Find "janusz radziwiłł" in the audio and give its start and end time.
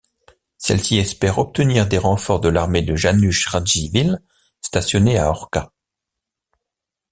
2.95-4.17